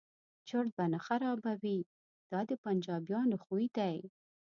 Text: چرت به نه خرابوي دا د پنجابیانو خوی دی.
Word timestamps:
چرت 0.47 0.71
به 0.77 0.85
نه 0.93 0.99
خرابوي 1.07 1.79
دا 2.31 2.39
د 2.49 2.51
پنجابیانو 2.63 3.37
خوی 3.45 3.65
دی. 3.77 3.97